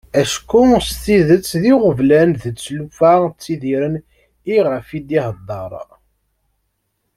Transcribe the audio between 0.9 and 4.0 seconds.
tidet d iɣeblan d tlufa ttidiren